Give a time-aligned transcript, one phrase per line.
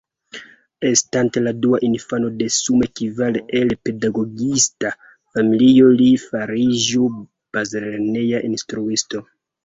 [0.91, 4.91] Estante la dua infano de sume kvar el pedagogista
[5.35, 7.05] familio li fariĝu
[7.59, 9.23] bazlerneja instruisto.